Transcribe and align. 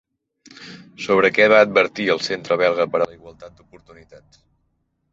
Sobre 1.07 1.31
què 1.35 1.47
va 1.53 1.59
advertir 1.67 2.09
el 2.15 2.23
Centre 2.31 2.59
belga 2.65 2.91
per 2.97 3.03
a 3.03 3.07
la 3.13 3.21
Igualtat 3.21 3.57
d'Oportunitats? 3.61 4.47